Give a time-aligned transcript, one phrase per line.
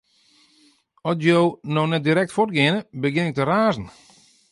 [1.11, 1.41] At jo
[1.73, 3.85] no net direkt fuort geane, begjin ik te razen.